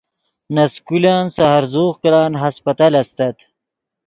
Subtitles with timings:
[0.53, 3.37] نے سکولن سے ہرزوغ کرن ہسپتل استت